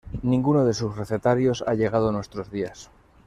[0.23, 2.89] Ninguno de sus recetarios ha llegado a nuestros días.